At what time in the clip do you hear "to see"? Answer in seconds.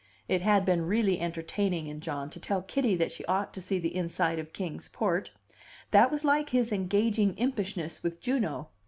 3.53-3.77